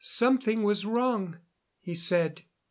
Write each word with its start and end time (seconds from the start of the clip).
Something 0.03 0.63
was 0.63 0.83
wrong, 0.83 1.37
he 1.79 1.93
said. 1.93 2.41